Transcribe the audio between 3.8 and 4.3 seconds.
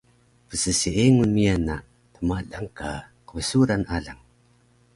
alang